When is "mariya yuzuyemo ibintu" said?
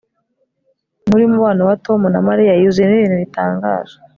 2.27-3.17